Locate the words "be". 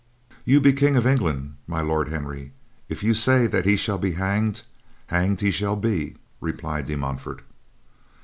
0.59-0.73, 3.99-4.13, 5.75-6.15